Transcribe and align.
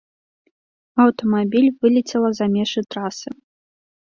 Аўтамабіль 1.03 1.67
вылецела 1.83 2.29
за 2.39 2.45
межы 2.57 2.81
трасы. 2.95 3.29